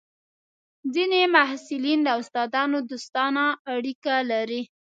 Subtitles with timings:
[0.93, 4.61] ځینې محصلین له استادانو دوستانه اړیکې لري.